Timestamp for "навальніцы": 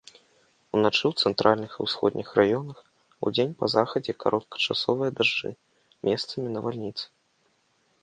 6.61-7.05